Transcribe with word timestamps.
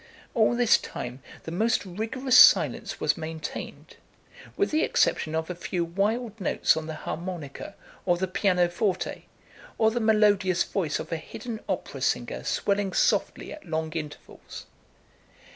All 0.33 0.55
this 0.55 0.79
time 0.79 1.21
the 1.43 1.51
most 1.51 1.85
rigorous 1.85 2.35
silence 2.35 2.99
was 2.99 3.19
maintained, 3.19 3.97
with 4.57 4.71
the 4.71 4.81
exception 4.81 5.35
of 5.35 5.47
a 5.47 5.53
few 5.53 5.85
wild 5.85 6.41
notes 6.41 6.75
on 6.75 6.87
the 6.87 6.95
harmonica 6.95 7.75
or 8.03 8.17
the 8.17 8.27
piano 8.27 8.67
forte, 8.67 9.25
or 9.77 9.91
the 9.91 9.99
melodious 9.99 10.63
voice 10.63 10.97
of 10.97 11.11
a 11.11 11.17
hidden 11.17 11.59
opera 11.69 12.01
singer 12.01 12.43
swelling 12.43 12.93
softly 12.93 13.53
at 13.53 13.67
long 13.69 13.91
intervals. 13.93 14.65